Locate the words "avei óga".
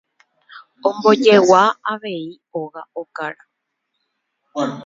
1.93-2.81